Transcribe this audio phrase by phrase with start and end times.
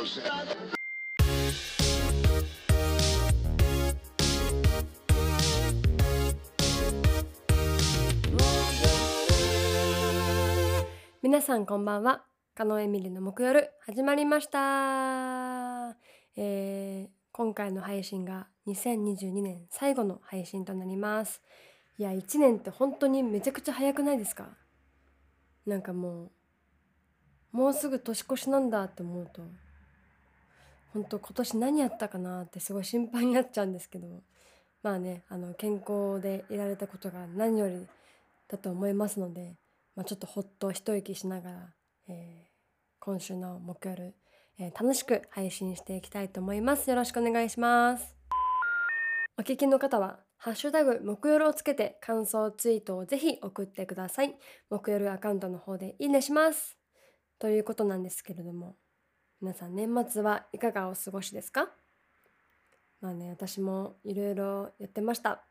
[0.00, 0.30] no sense.
[11.22, 12.24] 皆さんこんばんは。
[12.54, 15.96] 加納エミリの木夜始まりました、
[16.36, 21.40] えー今回の配信が2022年最後の配信となります。
[21.96, 24.48] いや1年って本当にめちゃくちゃ早くないですか？
[25.64, 26.32] なんかも
[27.54, 29.42] うもうすぐ年越しなんだって思うと。
[30.92, 34.22] 本当今年何やったかなってすごい心配になっちゃうんですけど。
[34.82, 37.86] まあねあの健康でいられたことが何より
[38.48, 39.56] だと思いますので、
[39.94, 41.74] まあ、ちょっとほっと一息しながら、
[42.08, 42.50] えー
[43.02, 44.02] 今週の木曜日、
[44.58, 46.90] えー楽しく配信していきたいと思います。
[46.90, 48.14] よろしくお願いします。
[49.38, 54.36] お聞きの方はハッシュタグ木曜をつけて感想ツイートをぜひ送ってください。
[54.68, 56.76] 木曜日アカウントの方でいいねします。
[57.38, 58.76] ということなんですけれども。
[59.40, 61.68] 皆さん年末はいかがお過ごしですか？
[63.00, 65.42] まあね私もいろいろやってました。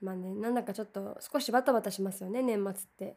[0.00, 3.16] まあねなんだかちょっと少しバタバタしますよね年末って。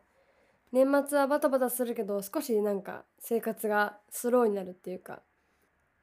[0.72, 5.22] 年末はバタバタするけど少しなんか生活がスローになるっていうか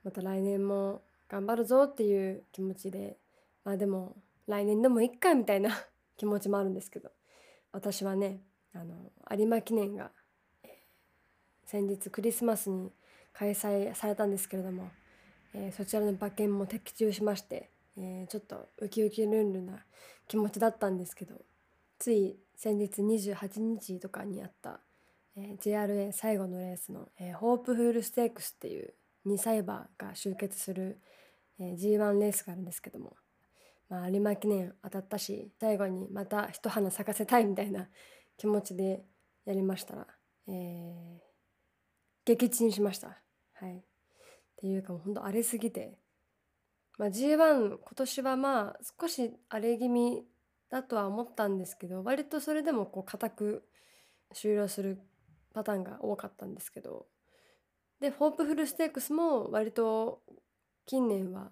[0.02, 3.16] また来年も頑張るぞっていう気持ちで。
[3.64, 5.70] まあでも来年でもいっかみたいな
[6.18, 7.10] 気持ちもあるんですけど。
[7.72, 8.40] 私はね
[8.72, 8.94] あの
[9.36, 10.10] 有馬記念が
[11.64, 12.92] 先日クリスマスに
[13.34, 14.90] 開催されたんですけれども、
[15.52, 19.84] えーそちらの馬券も的中しまして、えーちょっとウキウキルンルンな
[20.28, 21.34] 気持ちだったんですけど
[21.98, 24.80] つい先日28日とかにあった、
[25.36, 28.94] えー JRA 最後のレースの、えーホープフールステークスっていう
[29.26, 31.00] 2歳馬が集結する、
[31.58, 33.16] えー G1 レースがあるんですけども、
[33.88, 37.88] まあ、有馬記念当たったし最後にまた一花咲かせたいみたいな
[38.36, 39.04] 気持ちで
[39.44, 40.06] やりましたら、
[40.48, 41.34] えー
[42.26, 43.23] 撃沈しました。
[43.54, 43.80] はい、っ
[44.56, 45.98] ていうかもうほんと荒れすぎて、
[46.98, 50.22] まあ、G1 今年はまあ少し荒れ気味
[50.70, 53.64] だとは思ったんですけど割とそれでもこう固く
[54.32, 54.98] 終了する
[55.52, 57.06] パターンが多かったんですけど。
[58.00, 60.20] でホープフルステークスも割と
[60.84, 61.50] 近年は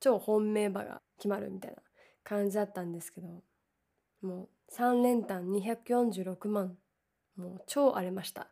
[0.00, 1.78] 超本命馬が決まるみたいな
[2.22, 3.28] 感じだったんですけど
[4.20, 6.76] もう3連単246万
[7.36, 8.48] もう超荒れました。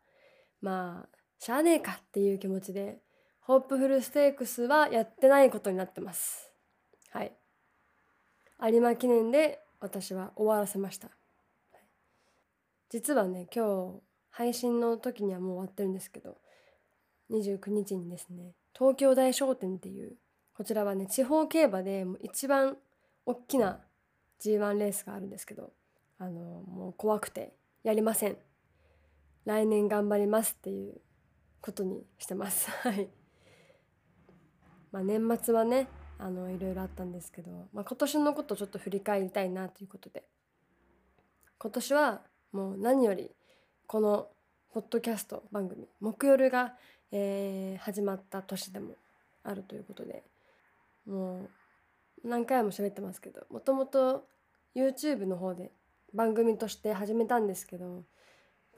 [0.60, 2.98] まあしゃあねえかっていう気持ちで
[3.40, 6.50] ホープフルステークスはやってないことになってます。
[7.10, 7.32] はい。
[8.60, 11.10] 有馬記念で私は終わらせました。
[12.90, 14.00] 実はね今日
[14.30, 16.36] 配信の時にはもう終わってるんですけど
[17.30, 20.16] 29日にですね東京大商店っていう
[20.54, 22.76] こちらはね地方競馬で一番
[23.26, 23.80] 大きな
[24.40, 25.72] G1 レースがあるんですけど
[26.18, 28.36] あのもう怖くてやりません。
[29.44, 31.00] 来年頑張りますっていう
[31.60, 32.70] ことにしてます。
[32.82, 33.08] はい。
[34.90, 35.88] まあ年末はね
[36.18, 40.28] あのいろいろあったんですけど、まあ、今年のことちょっと振り返りたいなということで。
[41.60, 43.34] 今年はもう何より
[43.88, 44.30] この
[44.70, 46.76] ポッドキャスト番組「木曜日が、
[47.10, 48.94] えー始まった年でも
[49.42, 50.22] あるということで
[51.06, 51.48] もう
[52.28, 54.28] 何回も喋ってますけどもともと
[54.74, 55.72] YouTube の方で
[56.14, 58.04] 番組として始めたんですけど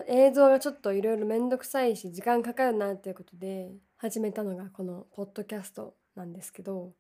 [0.08, 6.92] 映像がちょっといろいろ面倒くさいし時間かかるなっていうことで始めたのがこのポッドキャストなんですけど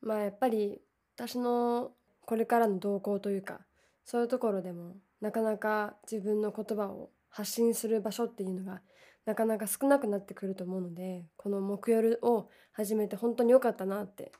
[0.00, 0.80] まあやっぱり
[1.16, 1.92] 私の
[2.26, 3.60] これからの動向というか
[4.04, 8.80] そういうところでもなかなか自分の言葉を発信する場所っていうのが
[9.26, 14.32] なかなか少なくなってくると思うのでこの木曜日を始めて本当に良かったなって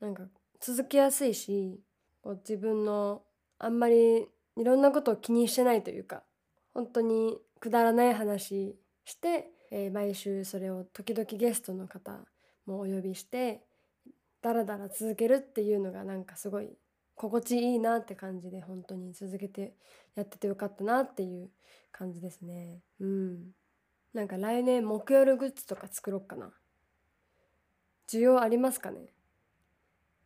[0.00, 0.24] なんか
[0.60, 1.80] 続きやすいし
[2.22, 3.22] こう自分の
[3.58, 6.22] あんまりいろんなことを気にしてないというか
[6.74, 12.18] 本当にくだらない話して、えー毎週それを時々ゲストの方
[12.66, 13.64] もお呼びして
[14.42, 16.76] だらだら続けるっていうのがなんかすごい
[17.14, 19.74] 心地いいなって感じで本当に続けて
[20.14, 21.50] やっててよかったなっていう
[21.92, 22.80] 感じですね。
[23.00, 23.54] うん。
[24.12, 26.52] なんか来年木曜日グッズとか作ろうかな。
[28.08, 29.14] 需要ありますかね？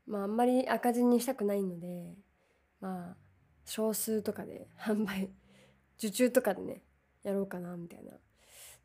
[0.06, 2.14] まああんまり赤字にしたくないので
[2.80, 3.16] まあ
[3.64, 5.30] 少数とかで販売
[5.98, 6.82] 受注とかでね
[7.22, 8.12] やろうかなみたいな。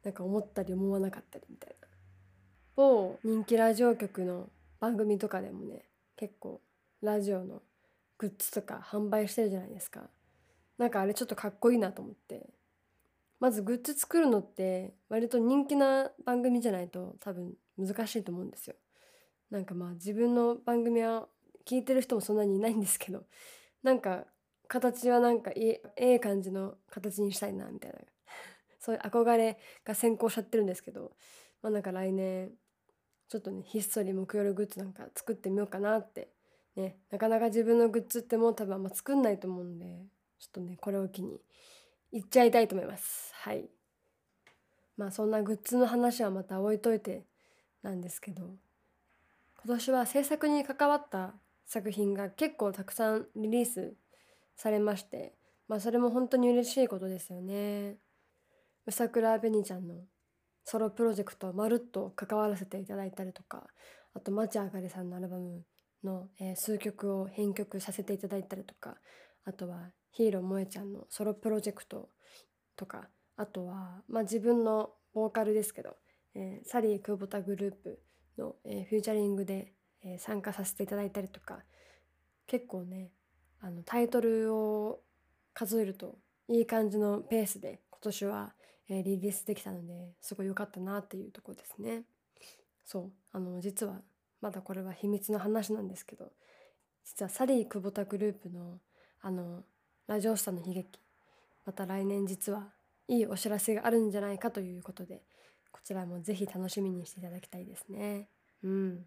[0.04, 1.88] なんか思ったり思わなかったりみたいな。
[2.76, 4.50] 某人気ラジオ局の
[4.80, 5.86] 番組とかでもね
[6.16, 6.62] 結構
[7.02, 7.62] ラジオの
[8.18, 10.10] グッズとか販売してるじゃないですか。
[10.78, 12.50] なんかあれちょっとかっこいいなと思って。
[13.40, 18.76] まずグッズ作るのって割と人気な番組じゃないと多分難しいと思うんですよ。
[19.50, 21.28] なんかまあ自分の番組は
[21.66, 23.24] 聞いてる人もそんなにいないんですけど。
[23.84, 24.26] なんか
[24.72, 25.64] 形はなんかいい
[25.98, 27.98] ええ感じの形にしたいなみたいな。
[28.80, 31.12] そういう憧れが先行しちゃってるんですけど。
[31.62, 32.52] まあなんか来年
[33.28, 36.30] ちょっとねひっそり木曜日グッズなんか作ってみようかなって。
[36.78, 40.06] ねなかなか自分のグッズってもう多分あんま作んないと思うんで。
[40.40, 41.42] ちょっとねこれを機に
[42.14, 43.34] 行っちゃいたいと思います。
[43.34, 43.70] はい。
[44.96, 47.26] まあそんなグッズの話はまた置いといて
[47.84, 48.56] なんですけど。
[49.66, 51.34] 今年は制作に関わった
[51.66, 53.96] 作品が結構たくさんリリース
[54.56, 55.34] されまして
[55.68, 57.96] まあそれも本当に嬉しいことですよね。
[58.86, 59.96] うさくら紅ちゃんの
[60.66, 63.68] ソロプロジェクトまるっと関わらせていただいたりとか
[64.14, 65.64] あと町あかりさんのアルバム
[66.04, 68.98] の、えー数曲を編曲させていただいたりとか
[69.46, 72.10] あとはヒーロー萌えちゃんのソロプロジェクト
[72.76, 73.08] とか
[73.38, 75.96] あとは、まあ、自分のボーカルですけど、
[76.36, 78.02] えーサリー久保田グループ
[78.38, 79.74] の、えーフューチャリングで、
[80.04, 81.60] えー参加させていただいたりとか
[82.48, 83.12] 結構ね
[83.62, 85.00] あのタイトルを
[85.54, 86.16] 数えると
[86.48, 88.54] いい感じのペースで今年は、
[88.90, 92.04] えリリースできたのですごい良かったなっていうとこですね。
[92.84, 94.02] そうあの実は
[94.42, 96.32] まだこれは秘密の話なんですけど
[97.06, 98.80] 実はサリー久保田グループの
[99.22, 99.64] あの
[100.08, 101.00] ラジオスタの悲劇
[101.66, 102.68] また来年実は
[103.08, 105.22] いいお知らせがあるんじゃないかということで
[105.72, 108.28] こちらもぜひ楽しみにしていただきたいですね。
[108.64, 109.06] うん、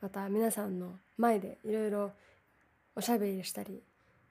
[0.00, 2.12] また皆さんの前でいろいろ
[2.98, 3.78] おしゃべりしたりっ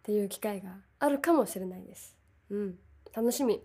[0.04, 2.18] ていう機会があるかもしれないです。
[2.50, 2.76] うん、
[3.16, 3.64] 楽しみ。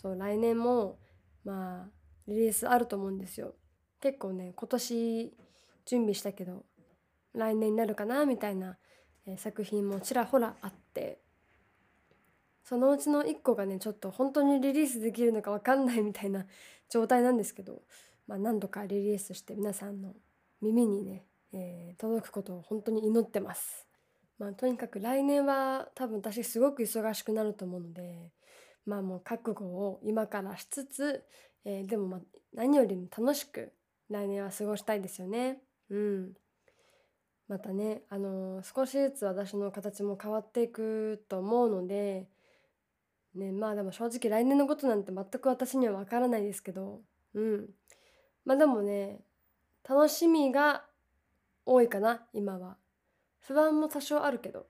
[0.00, 0.96] そう来年も
[1.44, 1.90] まあ
[2.28, 3.54] リリースあると思うんですよ。
[4.00, 5.34] 結構ね今年
[5.86, 6.64] 準備したけど
[7.34, 8.78] 来年になるかなみたいな、
[9.26, 11.18] えー作品もちらほらあって
[12.62, 16.46] そのうちの1個がねちょっと本当にリリースできるのか分かんないみたいな
[16.88, 17.82] 状態なんですけど、
[18.28, 20.14] まあ、何度かリリースして皆さんの
[20.62, 23.86] 耳にね、えー届くことを本当に祈ってます。
[24.38, 28.30] まあ、とにかく来年は多分私すごく忙しくなると思うので
[28.86, 31.22] まあもう覚悟を今からしつつ、
[31.64, 32.20] えーでもまあ
[32.54, 33.72] 何よりも楽しく
[34.08, 35.58] 来年は過ごしたいですよね。
[35.88, 36.32] うん。
[37.48, 42.28] またね、あのー少しずつ私の形も変わっていくと思うので、
[43.34, 47.00] ね、まあでも正直来年のことなんて全く私にはわからないですけど、
[47.34, 47.68] うん。
[48.44, 49.20] まあでもね、
[49.88, 50.84] 楽しみが
[51.72, 52.76] 多いかな、今は。
[53.38, 54.66] 不安も多少あるけど、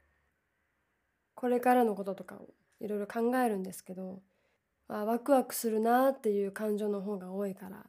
[1.35, 4.21] これからのこととかをいろいろ考えるんですけど、
[4.87, 7.87] あワクワクするなっていう感情の方が多いから。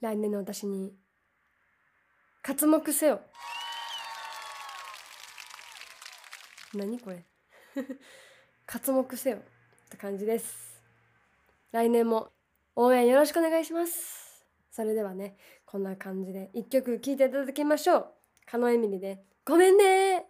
[0.00, 0.94] 来年の私に
[2.40, 3.20] 活目せよ。
[6.72, 7.24] 何これ。
[8.64, 9.40] 活目せよっ
[9.90, 10.82] て感じです。
[11.72, 12.32] 来年も
[12.74, 14.25] 応援よろしくお願いします。
[14.76, 18.06] それではねこんな感じで一曲聴いていただきましょう。
[18.44, 20.26] 狩野エミリで「ごめんね」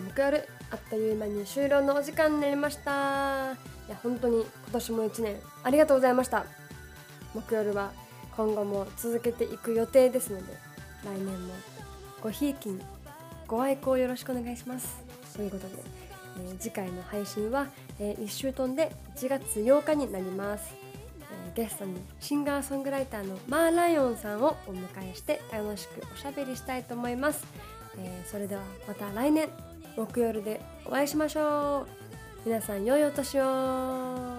[0.00, 3.52] 木曜日あっという間に終了のお時間になりました
[3.86, 6.44] いや本当に今年も1年ありがとうございました
[7.34, 7.92] 木曜日は
[8.36, 10.52] 今後も続けていく予定ですので
[11.04, 11.54] 来年も
[12.20, 12.80] ごひいきに
[13.46, 15.02] ご愛好よろしくお願いします
[15.36, 15.74] ということで、
[16.38, 17.68] えー、次回の配信は、
[18.00, 20.74] えー、1週飛んで1月8日になります、
[21.20, 27.46] えー、ゲストにシンガーソングライターのマーライオンさんをお迎えして楽しくおしゃべりしたいと思います、
[27.98, 29.48] えー、それではまた来年
[29.96, 31.86] 木曜日でお会いしましょ
[32.44, 32.48] う。
[32.48, 34.35] 皆さん良いお年を。